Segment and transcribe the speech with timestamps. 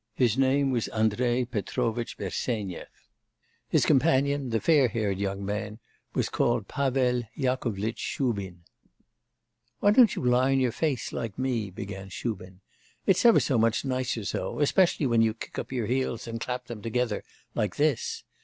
[0.15, 2.87] His name was Andrei Petrovitch Bersenyev;
[3.67, 5.77] his companion, the fair haired young man,
[6.15, 8.63] was called Pavel Yakovlitch Shubin.
[9.79, 12.61] 'Why don't you lie on your face, like me?' began Shubin.
[13.05, 16.65] 'It's ever so much nicer so; especially when you kick up your heels and clap
[16.65, 17.23] them together
[17.53, 18.23] like this.